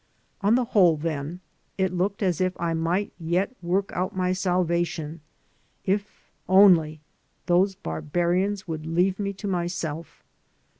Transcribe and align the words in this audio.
On 0.41 0.55
the 0.55 0.65
whole, 0.65 0.97
then, 0.97 1.41
it 1.77 1.93
looked 1.93 2.23
as 2.23 2.41
if 2.41 2.59
I 2.59 2.73
might 2.73 3.13
yet 3.19 3.53
work 3.61 3.91
out 3.93 4.15
my 4.15 4.33
salvation 4.33 5.21
if 5.85 6.31
only 6.49 7.01
those 7.45 7.75
barbarians 7.75 8.67
would 8.67 8.87
leave 8.87 9.19
me 9.19 9.31
to 9.33 9.47
myself. 9.47 10.23